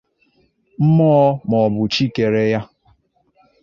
[0.85, 2.61] mmụọ ma ọ bụ Chi kere ya